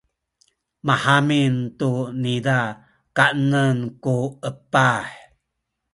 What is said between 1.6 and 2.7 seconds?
tu niza